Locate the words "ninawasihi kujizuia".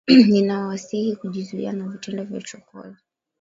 0.27-1.71